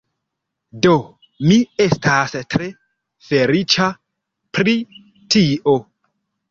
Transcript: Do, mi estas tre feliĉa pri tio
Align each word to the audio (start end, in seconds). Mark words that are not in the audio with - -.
Do, 0.85 0.93
mi 1.51 1.57
estas 1.85 2.35
tre 2.55 2.71
feliĉa 3.29 3.93
pri 4.59 4.77
tio 5.37 5.81